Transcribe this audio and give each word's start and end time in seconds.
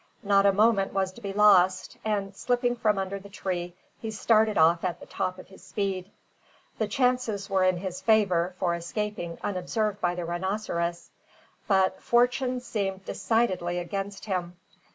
Not 0.23 0.47
a 0.47 0.51
moment 0.51 0.93
was 0.93 1.11
to 1.11 1.21
be 1.21 1.31
lost, 1.31 1.95
and, 2.03 2.35
slipping 2.35 2.75
from 2.75 2.97
under 2.97 3.19
the 3.19 3.29
tree, 3.29 3.75
he 3.99 4.09
started 4.09 4.57
off 4.57 4.83
at 4.83 4.99
the 4.99 5.05
top 5.05 5.37
of 5.37 5.49
his 5.49 5.61
speed. 5.63 6.09
The 6.79 6.87
chances 6.87 7.51
were 7.51 7.63
in 7.63 7.77
his 7.77 8.01
favour 8.01 8.55
for 8.57 8.73
escaping 8.73 9.37
unobserved 9.43 10.01
by 10.01 10.15
the 10.15 10.25
rhinoceros. 10.25 11.11
But 11.67 12.01
fortune 12.01 12.61
seemed 12.61 13.05
decidedly 13.05 13.77
against 13.77 14.25
him. 14.25 14.57